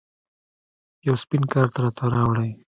[1.05, 2.49] یو سپین کارت راته راوړئ